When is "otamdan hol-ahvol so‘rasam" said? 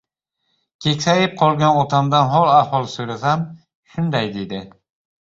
1.81-3.45